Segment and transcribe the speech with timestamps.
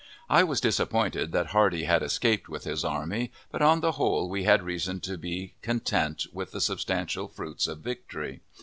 [0.31, 4.45] I was disappointed that Hardee had escaped with his army, but on the whole we
[4.45, 8.41] had reason to be content with the substantial fruits of victory.